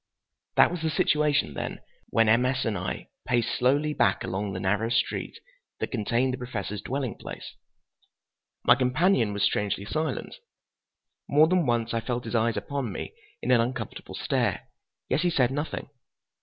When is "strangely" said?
9.43-9.85